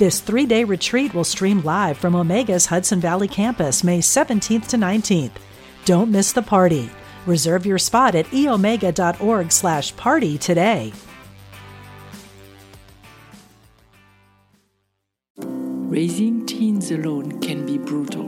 This 0.00 0.20
three 0.20 0.46
day 0.46 0.64
retreat 0.64 1.12
will 1.12 1.24
stream 1.24 1.60
live 1.60 1.98
from 1.98 2.14
Omega's 2.14 2.64
Hudson 2.64 3.00
Valley 3.00 3.28
campus 3.28 3.84
May 3.84 3.98
17th 3.98 4.68
to 4.68 4.78
19th. 4.78 5.36
Don't 5.84 6.10
miss 6.10 6.32
the 6.32 6.40
party. 6.40 6.88
Reserve 7.26 7.66
your 7.66 7.76
spot 7.76 8.14
at 8.14 8.24
eomega.org 8.28 9.52
slash 9.52 9.94
party 9.96 10.38
today. 10.38 10.94
Raising 15.36 16.46
teens 16.46 16.90
alone 16.90 17.38
can 17.42 17.66
be 17.66 17.76
brutal. 17.76 18.24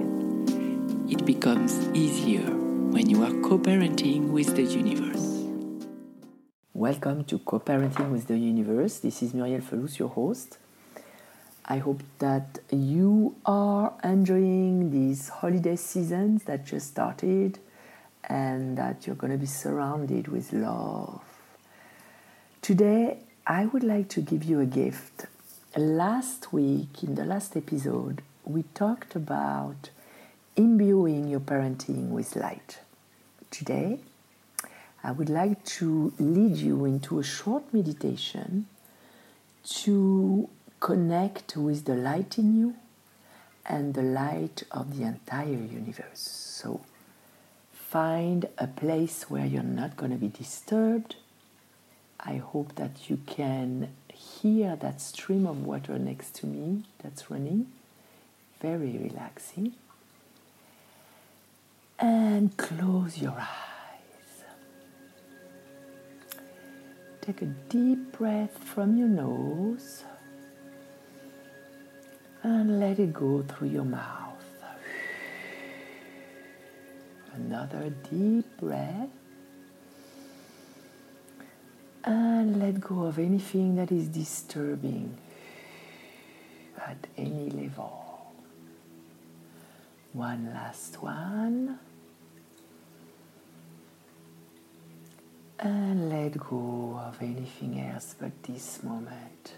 It 1.11 1.25
becomes 1.25 1.89
easier 1.95 2.51
when 2.93 3.09
you 3.09 3.23
are 3.25 3.33
co 3.41 3.59
parenting 3.59 4.29
with 4.29 4.57
the 4.57 4.65
universe. 4.65 5.49
Welcome 6.75 7.25
to 7.25 7.39
Co 7.39 7.61
Parenting 7.61 8.11
with 8.11 8.27
the 8.27 8.37
Universe. 8.37 8.99
This 8.99 9.23
is 9.23 9.33
Murielle 9.33 9.63
Fellous, 9.63 9.99
your 9.99 10.11
host. 10.11 10.59
I 11.65 11.79
hope 11.79 12.03
that 12.19 12.59
you 12.71 13.37
are 13.47 13.93
enjoying 14.03 14.91
these 14.91 15.29
holiday 15.29 15.77
seasons 15.77 16.45
that 16.45 16.67
just 16.67 16.89
started 16.89 17.61
and 18.25 18.77
that 18.79 19.07
you're 19.07 19.17
going 19.17 19.33
to 19.33 19.39
be 19.39 19.47
surrounded 19.47 20.27
with 20.29 20.53
love. 20.53 21.23
Today, 22.63 23.19
I 23.47 23.67
would 23.67 23.85
like 23.85 24.09
to 24.11 24.21
give 24.21 24.43
you 24.43 24.59
a 24.61 24.67
gift. 24.67 25.27
Last 25.77 26.53
week, 26.53 27.03
in 27.03 27.15
the 27.15 27.25
last 27.25 27.57
episode, 27.57 28.23
we 28.45 28.65
talked 28.75 29.15
about 29.15 29.91
imbuing 30.57 31.29
your 31.29 31.41
parenting 31.41 32.09
with 32.11 32.35
light. 32.37 32.79
Today, 33.51 34.01
I 35.05 35.13
would 35.13 35.29
like 35.29 35.65
to 35.79 36.13
lead 36.19 36.57
you 36.57 36.85
into 36.85 37.19
a 37.19 37.25
short 37.25 37.73
meditation 37.73 38.67
to 39.65 40.49
connect 40.83 41.57
with 41.57 41.85
the 41.85 41.95
light 41.95 42.37
in 42.39 42.59
you 42.59 42.75
and 43.65 43.95
the 43.95 44.03
light 44.03 44.65
of 44.73 44.97
the 44.99 45.05
entire 45.05 45.47
universe. 45.47 46.19
So 46.19 46.81
find 47.73 48.49
a 48.59 48.67
place 48.67 49.31
where 49.31 49.47
you're 49.47 49.63
not 49.63 49.97
going 49.97 50.11
to 50.11 50.19
be 50.19 50.27
disturbed. 50.27 51.15
I 52.19 52.35
hope 52.35 52.75
that 52.75 53.09
you 53.09 53.21
can 53.27 53.91
hear 54.13 54.75
that 54.75 55.01
stream 55.01 55.47
of 55.47 55.65
water 55.65 55.97
next 56.01 56.35
to 56.37 56.47
me 56.47 56.83
that's 57.01 57.31
running. 57.31 57.69
Very 58.61 58.99
relaxing. 58.99 59.75
And 62.01 62.57
close 62.57 63.19
your 63.19 63.39
eyes. 63.39 64.43
Take 67.21 67.41
a 67.41 67.47
deep 67.47 68.19
breath 68.19 68.59
from 68.65 68.97
your 68.97 69.07
nose 69.07 70.03
and 72.43 72.81
let 72.81 72.99
it 72.99 73.13
go 73.13 73.43
through 73.43 73.69
your 73.69 73.85
mouth. 73.85 74.45
Another 77.35 77.93
deep 78.11 78.45
breath. 78.59 79.09
And 82.05 82.59
let 82.59 82.81
go 82.81 83.05
of 83.05 83.19
anything 83.19 83.77
that 83.77 83.93
is 83.93 84.09
disturbing 84.09 85.17
at 86.85 87.07
any 87.17 87.49
level. 87.51 88.33
One 90.13 90.53
last 90.53 91.01
one. 91.01 91.79
And 95.61 96.11
let 96.11 96.37
go 96.39 97.01
of 97.07 97.23
anything 97.23 97.81
else 97.81 98.17
but 98.19 98.33
this 98.43 98.83
moment. 98.83 99.53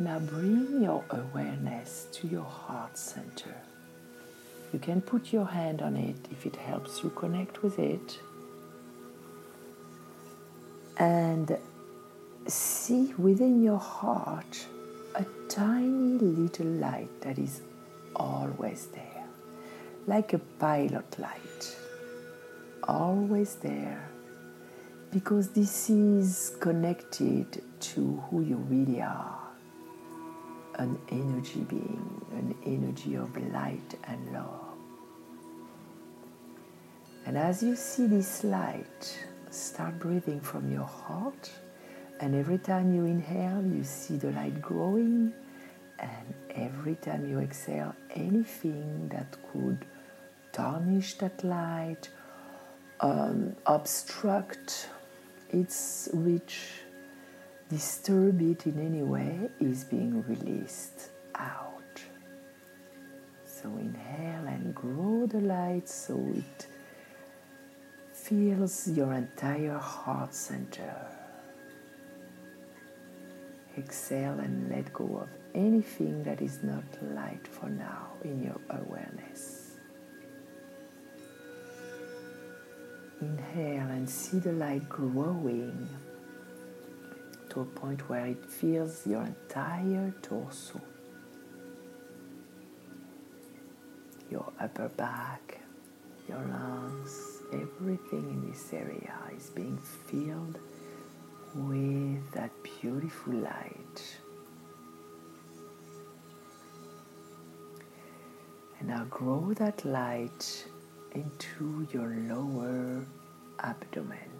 Now 0.00 0.20
bring 0.20 0.80
your 0.80 1.04
awareness 1.10 2.06
to 2.12 2.28
your 2.28 2.44
heart 2.44 2.96
center. 2.96 3.52
You 4.72 4.78
can 4.78 5.00
put 5.00 5.32
your 5.32 5.46
hand 5.46 5.82
on 5.82 5.96
it 5.96 6.14
if 6.30 6.46
it 6.46 6.54
helps 6.54 7.02
you 7.02 7.10
connect 7.10 7.64
with 7.64 7.80
it. 7.80 8.20
And 10.98 11.58
see 12.46 13.12
within 13.18 13.60
your 13.60 13.78
heart 13.78 14.66
a 15.16 15.24
tiny 15.48 16.18
little 16.18 16.66
light 16.66 17.20
that 17.22 17.36
is 17.36 17.62
always 18.14 18.86
there, 18.94 19.24
like 20.06 20.32
a 20.32 20.38
pilot 20.38 21.18
light, 21.18 21.76
always 22.84 23.56
there, 23.56 24.08
because 25.10 25.48
this 25.48 25.90
is 25.90 26.56
connected 26.60 27.64
to 27.80 28.22
who 28.30 28.42
you 28.42 28.56
really 28.56 29.02
are 29.02 29.47
an 30.78 30.98
energy 31.10 31.60
being, 31.60 32.24
an 32.32 32.54
energy 32.64 33.16
of 33.16 33.36
light 33.52 33.94
and 34.04 34.32
love. 34.32 34.64
And 37.26 37.36
as 37.36 37.62
you 37.62 37.76
see 37.76 38.06
this 38.06 38.42
light, 38.44 39.26
start 39.50 39.98
breathing 39.98 40.40
from 40.40 40.72
your 40.72 40.84
heart. 40.84 41.50
And 42.20 42.34
every 42.34 42.58
time 42.58 42.94
you 42.94 43.04
inhale, 43.04 43.62
you 43.62 43.84
see 43.84 44.16
the 44.16 44.30
light 44.30 44.62
growing. 44.62 45.32
And 45.98 46.34
every 46.50 46.94
time 46.94 47.28
you 47.28 47.40
exhale, 47.40 47.94
anything 48.14 49.08
that 49.08 49.36
could 49.52 49.84
tarnish 50.52 51.14
that 51.18 51.44
light, 51.44 52.08
um, 53.00 53.54
obstruct 53.66 54.88
its 55.50 56.08
reach, 56.12 56.82
disturb 57.68 58.40
it 58.40 58.66
in 58.66 58.78
any 58.80 59.02
way 59.02 59.50
is 59.60 59.84
being 59.84 60.22
released 60.26 61.10
out. 61.34 62.00
So 63.44 63.68
inhale 63.76 64.46
and 64.46 64.74
grow 64.74 65.26
the 65.26 65.40
light 65.40 65.88
so 65.88 66.32
it 66.34 66.66
fills 68.12 68.88
your 68.88 69.12
entire 69.12 69.78
heart 69.78 70.34
center. 70.34 70.94
Exhale 73.76 74.38
and 74.40 74.70
let 74.70 74.92
go 74.92 75.18
of 75.18 75.28
anything 75.54 76.22
that 76.24 76.40
is 76.40 76.62
not 76.62 76.84
light 77.14 77.46
for 77.46 77.68
now 77.68 78.08
in 78.24 78.42
your 78.42 78.60
awareness. 78.70 79.72
Inhale 83.20 83.88
and 83.88 84.08
see 84.08 84.38
the 84.38 84.52
light 84.52 84.88
growing 84.88 85.88
a 87.60 87.64
point 87.64 88.08
where 88.08 88.26
it 88.26 88.44
fills 88.44 89.06
your 89.06 89.22
entire 89.22 90.14
torso, 90.22 90.80
your 94.30 94.52
upper 94.60 94.88
back, 94.90 95.60
your 96.28 96.38
lungs, 96.38 97.42
everything 97.52 98.28
in 98.30 98.50
this 98.50 98.72
area 98.72 99.14
is 99.36 99.50
being 99.50 99.78
filled 100.06 100.58
with 101.54 102.30
that 102.32 102.50
beautiful 102.80 103.34
light. 103.34 104.16
And 108.78 108.88
now 108.88 109.04
grow 109.04 109.52
that 109.54 109.84
light 109.84 110.66
into 111.12 111.88
your 111.92 112.14
lower 112.28 113.04
abdomen. 113.60 114.37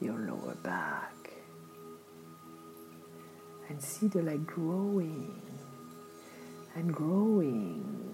Your 0.00 0.18
lower 0.18 0.54
back. 0.62 1.12
And 3.68 3.82
see 3.82 4.06
the 4.06 4.22
light 4.22 4.46
growing 4.46 5.40
and 6.76 6.92
growing 6.94 8.06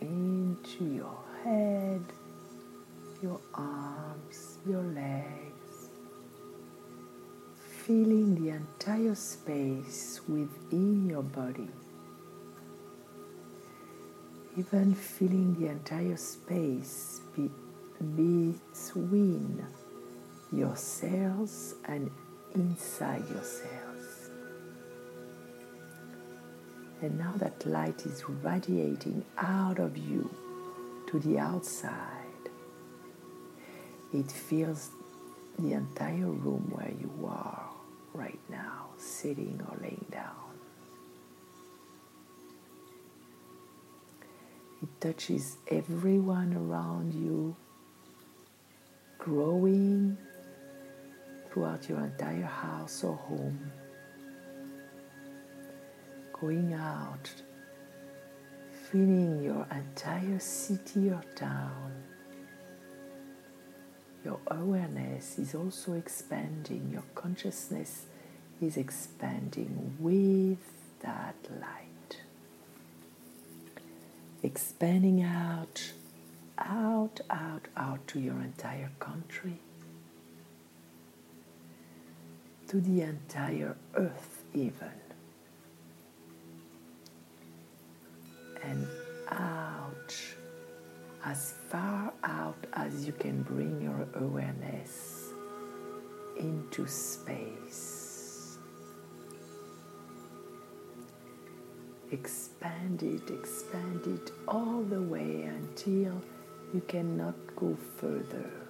into 0.00 0.84
your 0.84 1.18
head, 1.44 2.02
your 3.22 3.40
arms, 3.54 4.58
your 4.66 4.82
legs, 4.82 5.90
filling 7.84 8.42
the 8.42 8.50
entire 8.50 9.14
space 9.14 10.20
within 10.28 11.08
your 11.10 11.22
body, 11.22 11.68
even 14.56 14.94
filling 14.94 15.54
the 15.58 15.66
entire 15.66 16.16
space 16.16 17.20
be- 17.34 17.50
between 18.16 19.66
your 20.52 20.76
cells 20.76 21.74
and 21.86 22.10
inside 22.54 23.22
your 23.30 23.42
cells. 23.42 24.30
And 27.02 27.18
now 27.18 27.32
that 27.36 27.64
light 27.64 28.04
is 28.04 28.28
radiating 28.28 29.24
out 29.38 29.78
of 29.78 29.96
you 29.96 30.30
to 31.08 31.18
the 31.20 31.38
outside. 31.38 31.94
It 34.12 34.30
fills 34.30 34.90
the 35.58 35.72
entire 35.72 36.30
room 36.30 36.70
where 36.72 36.92
you 37.00 37.26
are 37.26 37.70
right 38.12 38.40
now, 38.48 38.88
sitting 38.98 39.60
or 39.68 39.76
laying 39.80 40.06
down. 40.10 40.34
It 44.82 44.88
touches 45.00 45.58
everyone 45.68 46.54
around 46.54 47.14
you, 47.14 47.54
growing 49.18 50.18
throughout 51.50 51.88
your 51.88 52.00
entire 52.00 52.44
house 52.44 53.02
or 53.04 53.16
home, 53.16 53.70
going 56.32 56.72
out, 56.72 57.30
filling 58.90 59.42
your 59.42 59.66
entire 59.70 60.38
city 60.38 61.10
or 61.10 61.22
town. 61.34 61.92
Your 64.24 64.38
awareness 64.48 65.38
is 65.38 65.54
also 65.54 65.94
expanding, 65.94 66.90
your 66.92 67.04
consciousness 67.14 68.04
is 68.60 68.76
expanding 68.76 69.96
with 69.98 70.58
that 71.00 71.34
light. 71.60 72.18
Expanding 74.42 75.22
out, 75.22 75.92
out, 76.58 77.20
out, 77.30 77.68
out 77.76 78.06
to 78.08 78.20
your 78.20 78.40
entire 78.40 78.90
country, 78.98 79.60
to 82.70 82.80
the 82.80 83.02
entire 83.02 83.76
earth, 83.96 84.44
even, 84.54 84.92
and 88.62 88.86
out 89.28 90.14
as 91.24 91.54
far 91.68 92.12
out 92.22 92.64
as 92.74 93.06
you 93.06 93.12
can 93.12 93.42
bring 93.42 93.82
your 93.82 94.06
awareness 94.14 95.32
into 96.38 96.86
space. 96.86 98.10
expand 102.12 103.02
it, 103.02 103.30
expand 103.30 104.06
it 104.06 104.32
all 104.48 104.82
the 104.82 105.00
way 105.00 105.42
until 105.42 106.20
you 106.74 106.80
cannot 106.88 107.34
go 107.56 107.76
further. 107.98 108.69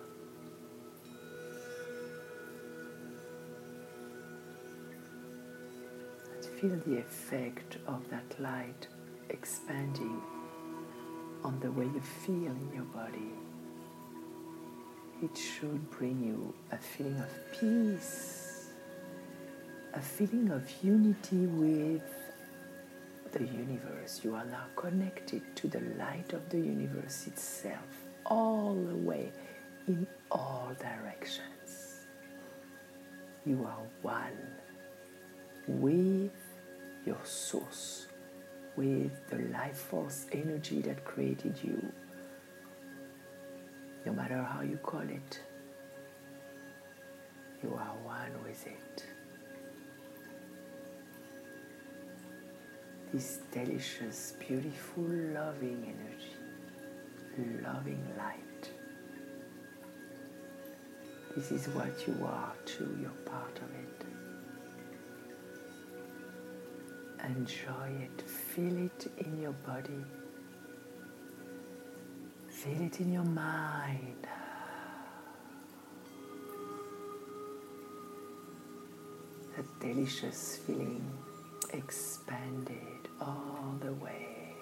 Feel 6.61 6.79
the 6.87 6.99
effect 6.99 7.79
of 7.87 8.07
that 8.11 8.39
light 8.39 8.87
expanding 9.31 10.21
on 11.43 11.59
the 11.61 11.73
way 11.73 11.85
you 11.85 12.03
feel 12.27 12.53
in 12.53 12.71
your 12.75 12.85
body. 12.85 13.33
It 15.23 15.37
should 15.39 15.91
bring 15.91 16.23
you 16.23 16.53
a 16.71 16.77
feeling 16.77 17.19
of 17.19 17.31
peace, 17.59 18.69
a 19.95 20.03
feeling 20.03 20.51
of 20.51 20.63
unity 20.83 21.47
with 21.47 22.03
the 23.33 23.45
universe. 23.45 24.21
You 24.23 24.35
are 24.35 24.45
now 24.45 24.67
connected 24.77 25.43
to 25.57 25.69
the 25.69 25.81
light 25.99 26.35
of 26.35 26.47
the 26.51 26.59
universe 26.59 27.27
itself, 27.27 27.89
all 28.27 28.75
the 28.75 28.97
way 28.97 29.33
in 29.89 30.07
all 30.31 30.73
directions. 30.79 32.05
You 33.47 33.65
are 33.65 33.87
one 34.03 34.37
with 35.67 36.33
your 37.11 37.25
source, 37.25 38.07
with 38.77 39.15
the 39.31 39.39
life 39.59 39.77
force 39.77 40.27
energy 40.33 40.81
that 40.81 41.05
created 41.05 41.59
you, 41.63 41.79
no 44.07 44.13
matter 44.13 44.41
how 44.43 44.63
you 44.63 44.77
call 44.77 45.09
it. 45.21 45.41
You 47.63 47.75
are 47.75 47.95
one 48.05 48.33
with 48.45 48.67
it. 48.67 49.05
this 53.13 53.41
delicious, 53.53 54.35
beautiful, 54.39 55.03
loving 55.35 55.83
energy, 55.95 57.61
loving 57.65 58.05
light. 58.17 58.71
This 61.35 61.51
is 61.51 61.67
what 61.75 62.07
you 62.07 62.15
are 62.25 62.53
too, 62.65 62.97
you're 63.01 63.11
part 63.25 63.59
of 63.59 63.71
it. 63.75 64.20
Enjoy 67.37 67.91
it, 68.03 68.29
feel 68.29 68.77
it 68.77 69.07
in 69.19 69.41
your 69.41 69.53
body, 69.53 70.05
feel 72.49 72.83
it 72.83 72.99
in 73.01 73.13
your 73.13 73.25
mind. 73.25 74.27
That 79.57 79.67
delicious 79.81 80.59
feeling 80.67 81.05
expanded 81.73 83.09
all 83.21 83.77
the 83.81 83.93
way. 83.93 84.55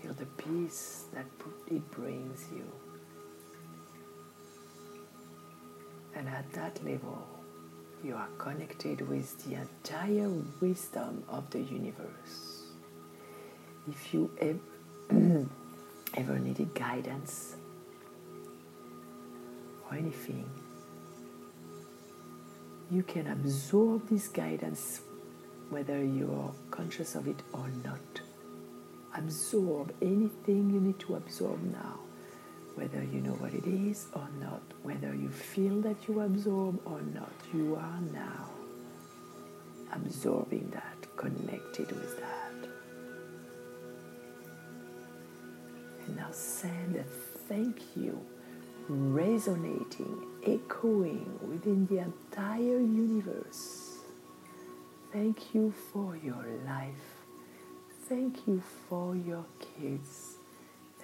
Feel 0.00 0.14
the 0.14 0.26
peace 0.42 1.04
that 1.14 1.26
it 1.70 1.88
brings 1.92 2.46
you. 2.52 2.66
And 6.16 6.28
at 6.28 6.52
that 6.52 6.84
level, 6.84 7.41
you 8.04 8.16
are 8.16 8.28
connected 8.38 9.08
with 9.08 9.44
the 9.44 9.54
entire 9.54 10.28
wisdom 10.60 11.22
of 11.28 11.48
the 11.50 11.60
universe. 11.60 12.64
If 13.88 14.12
you 14.12 14.30
ever, 16.16 16.38
needed 16.38 16.74
guidance 16.74 17.54
or 19.88 19.96
anything, 19.96 20.48
you 22.90 23.02
can 23.02 23.28
absorb 23.28 24.08
this 24.08 24.28
guidance 24.28 25.00
whether 25.70 26.04
you're 26.04 26.52
conscious 26.70 27.14
of 27.14 27.28
it 27.28 27.40
or 27.52 27.68
not. 27.84 28.20
Absorb 29.16 29.94
anything 30.02 30.70
you 30.70 30.80
need 30.80 30.98
to 31.00 31.14
absorb 31.14 31.62
now, 31.62 32.00
whether 32.92 33.04
you 33.06 33.20
know 33.22 33.32
what 33.32 33.54
it 33.54 33.66
is 33.66 34.06
or 34.14 34.28
not, 34.40 34.62
whether 34.82 35.14
you 35.14 35.28
feel 35.30 35.80
that 35.80 35.96
you 36.06 36.20
absorb 36.20 36.78
or 36.84 37.00
not. 37.00 37.32
You 37.54 37.76
are 37.76 38.00
now 38.12 38.50
absorbing 39.92 40.70
that, 40.70 41.16
connected 41.16 41.90
with 41.90 42.20
that. 42.20 42.68
And 46.06 46.16
now 46.16 46.30
send 46.32 46.96
a 46.96 47.04
thank 47.48 47.80
you 47.96 48.20
resonating, 48.88 50.26
echoing 50.46 51.38
within 51.48 51.86
the 51.86 51.98
entire 51.98 52.78
universe 52.80 53.92
Thank 55.12 55.54
you 55.54 55.74
for 55.92 56.16
your 56.16 56.46
life. 56.66 57.26
Thank 58.08 58.46
you 58.46 58.62
for 58.88 59.14
your 59.14 59.44
kids. 59.60 60.36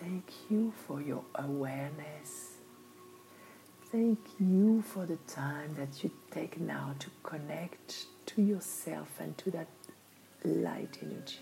Thank 0.01 0.33
you 0.49 0.73
for 0.87 1.01
your 1.01 1.25
awareness. 1.35 2.57
Thank 3.91 4.19
you 4.39 4.83
for 4.83 5.07
the 5.07 5.17
time 5.27 5.75
that 5.77 6.05
you 6.05 6.11
take 6.31 6.61
now 6.61 6.95
to 6.99 7.09
connect 7.23 8.07
to 8.27 8.43
yourself 8.43 9.09
and 9.19 9.37
to 9.39 9.51
that 9.53 9.69
light 10.45 10.99
energy. 11.03 11.41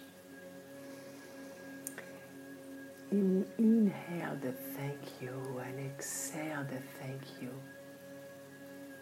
In, 3.11 3.47
inhale 3.59 4.37
the 4.41 4.53
thank 4.53 5.01
you 5.21 5.61
and 5.65 5.79
exhale 5.81 6.65
the 6.65 6.79
thank 7.01 7.23
you 7.41 7.51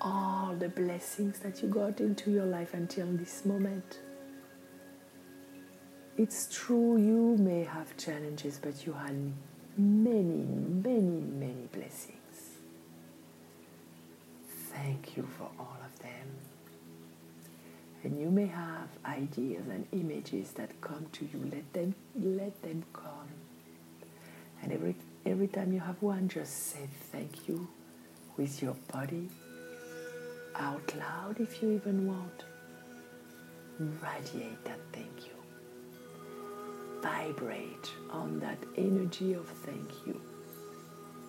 all 0.01 0.55
the 0.55 0.69
blessings 0.69 1.39
that 1.39 1.63
you 1.63 1.69
got 1.69 2.01
into 2.01 2.31
your 2.31 2.45
life 2.45 2.75
until 2.75 3.07
this 3.13 3.45
moment. 3.45 4.01
It's 6.17 6.49
true, 6.55 6.97
you 6.97 7.37
may 7.43 7.65
have 7.65 7.97
challenges, 7.97 8.61
but 8.63 8.87
you 8.87 8.93
had 8.93 9.33
many, 9.77 10.45
many, 10.45 11.21
many 11.21 11.67
blessings. 11.73 12.21
Thank 14.73 15.17
you 15.17 15.25
for 15.37 15.51
all 15.59 15.77
of 15.85 15.99
them. 15.99 16.29
And 18.05 18.21
you 18.21 18.31
may 18.31 18.47
have 18.47 18.89
ideas 19.05 19.65
and 19.69 19.87
images 19.93 20.53
that 20.53 20.81
come 20.81 21.07
to 21.13 21.25
you. 21.25 21.51
Let 21.51 21.73
them 21.73 21.95
let 22.21 22.63
them 22.63 22.85
come. 22.93 23.31
And 24.63 24.73
every 24.73 24.95
every 25.27 25.49
time 25.49 25.73
you 25.73 25.81
have 25.81 26.01
one, 26.03 26.29
just 26.29 26.69
say 26.69 26.89
thank 27.11 27.49
you 27.49 27.67
with 28.37 28.63
your 28.63 28.77
body 28.93 29.29
out 30.55 30.95
loud 30.97 31.41
if 31.41 31.63
you 31.63 31.73
even 31.73 32.07
want. 32.07 32.45
Radiate 33.81 34.65
that 34.65 34.79
thank 34.93 35.27
you. 35.27 35.34
Vibrate 37.05 37.93
on 38.11 38.41
that 38.41 38.59
energy 38.79 39.35
of 39.35 39.47
thank 39.67 39.91
you. 40.07 40.19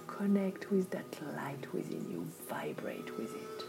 connect 0.07 0.71
with 0.71 0.89
that 0.91 1.13
light 1.35 1.65
within 1.73 2.09
you, 2.09 2.25
vibrate 2.49 3.17
with 3.17 3.35
it. 3.35 3.63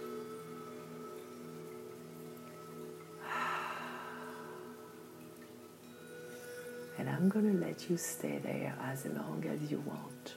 And 6.98 7.08
I'm 7.10 7.28
going 7.28 7.52
to 7.52 7.58
let 7.66 7.90
you 7.90 7.96
stay 7.96 8.38
there 8.38 8.74
as 8.82 9.04
long 9.06 9.44
as 9.52 9.70
you 9.70 9.80
want. 9.80 10.34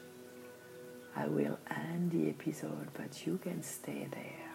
I 1.16 1.28
will 1.28 1.60
end 1.70 2.12
the 2.12 2.30
episode, 2.30 2.88
but 2.94 3.26
you 3.26 3.38
can 3.38 3.62
stay 3.62 4.08
there 4.12 4.50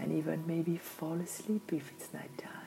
and 0.00 0.12
even 0.12 0.46
maybe 0.46 0.76
fall 0.76 1.14
asleep 1.20 1.72
if 1.72 1.90
it's 1.92 2.12
night 2.12 2.36
time 2.38 2.65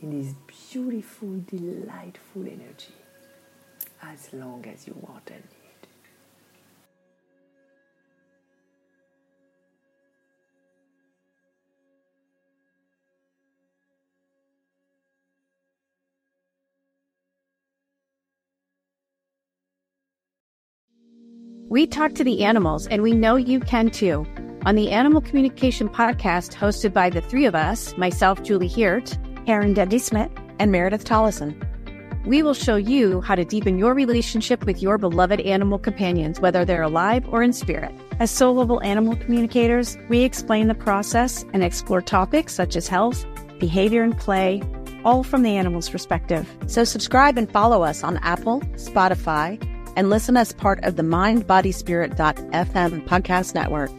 in 0.00 0.20
this 0.20 0.34
beautiful, 0.70 1.40
delightful 1.46 2.42
energy 2.42 2.94
as 4.02 4.32
long 4.32 4.64
as 4.66 4.86
you 4.86 4.94
want 5.00 5.30
and 5.30 5.42
need. 5.42 5.64
We 21.68 21.86
talk 21.86 22.14
to 22.14 22.24
the 22.24 22.44
animals, 22.44 22.86
and 22.86 23.02
we 23.02 23.12
know 23.12 23.36
you 23.36 23.58
can 23.58 23.90
too. 23.90 24.26
On 24.64 24.76
the 24.76 24.90
Animal 24.90 25.20
Communication 25.20 25.88
Podcast, 25.88 26.54
hosted 26.54 26.92
by 26.92 27.10
the 27.10 27.20
three 27.20 27.46
of 27.46 27.54
us 27.54 27.96
myself, 27.96 28.42
Julie 28.42 28.68
Hiert, 28.68 29.18
Karen 29.46 29.74
Dudley 29.74 29.98
Smith, 29.98 30.30
and 30.58 30.70
Meredith 30.70 31.04
Tollison. 31.04 31.54
We 32.26 32.42
will 32.42 32.54
show 32.54 32.76
you 32.76 33.20
how 33.20 33.34
to 33.34 33.44
deepen 33.44 33.78
your 33.78 33.92
relationship 33.92 34.64
with 34.64 34.82
your 34.82 34.96
beloved 34.96 35.40
animal 35.42 35.78
companions, 35.78 36.40
whether 36.40 36.64
they're 36.64 36.82
alive 36.82 37.28
or 37.28 37.42
in 37.42 37.52
spirit. 37.52 37.92
As 38.18 38.30
soul 38.30 38.54
level 38.54 38.82
animal 38.82 39.16
communicators, 39.16 39.98
We 40.08 40.22
explain 40.22 40.68
the 40.68 40.74
process 40.74 41.44
and 41.52 41.62
explore 41.62 42.00
topics 42.00 42.54
such 42.54 42.76
as 42.76 42.88
health, 42.88 43.26
behavior, 43.58 44.02
and 44.02 44.16
play, 44.16 44.62
all 45.04 45.22
from 45.22 45.42
the 45.42 45.56
animal's 45.56 45.90
perspective. 45.90 46.48
So 46.66 46.84
subscribe 46.84 47.36
and 47.36 47.50
follow 47.50 47.82
us 47.82 48.02
on 48.02 48.16
Apple, 48.18 48.60
Spotify, 48.76 49.62
and 49.96 50.08
listen 50.08 50.36
as 50.36 50.52
part 50.52 50.82
of 50.84 50.96
the 50.96 51.02
mindbodyspirit.fm 51.02 53.06
podcast 53.06 53.54
network. 53.54 53.90